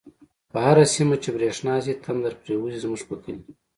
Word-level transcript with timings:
په 0.51 0.57
هر 0.67 0.77
سيمه 0.95 1.15
چی 1.21 1.29
بريښنا 1.35 1.75
شی، 1.83 1.93
تندر 2.03 2.33
پر 2.41 2.47
يوزی 2.55 2.79
زموږ 2.83 3.01
په 3.09 3.15
کلی 3.23 3.41